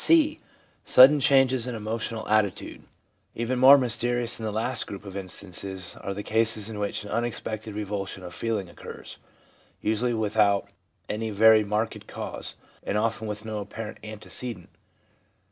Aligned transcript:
(c) 0.03 0.39
Sudden 0.83 1.19
Changes 1.19 1.67
in 1.67 1.75
Emotional 1.75 2.27
Attitude. 2.27 2.81
Even 3.35 3.59
more 3.59 3.77
mysterious 3.77 4.35
than 4.35 4.45
the 4.47 4.51
last 4.51 4.87
group 4.87 5.05
of 5.05 5.15
in 5.15 5.29
stances 5.29 5.95
are 5.97 6.15
the 6.15 6.23
cases 6.23 6.71
in 6.71 6.79
which 6.79 7.03
an 7.03 7.11
unexpected 7.11 7.75
revulsion 7.75 8.23
of 8.23 8.33
feeling 8.33 8.67
occurs, 8.67 9.19
usually 9.79 10.15
without 10.15 10.69
any 11.07 11.29
very 11.29 11.63
marked 11.63 12.07
cause, 12.07 12.55
and 12.81 12.97
often 12.97 13.27
with 13.27 13.45
no 13.45 13.59
apparent 13.59 13.99
antecedent. 14.03 14.69